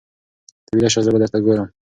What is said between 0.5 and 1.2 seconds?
ته ویده شه زه به